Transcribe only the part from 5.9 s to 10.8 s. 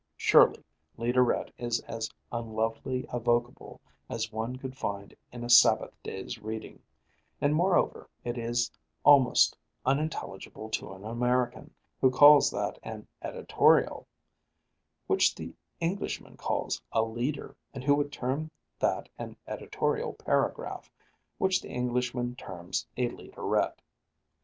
day's reading; and, moreover, it is almost unintelligible